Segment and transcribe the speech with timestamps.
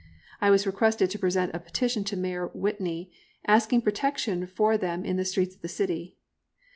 [0.41, 3.11] I was requested to present a petition to Mayor Whitney
[3.45, 6.17] asking protection for them in the streets of the city.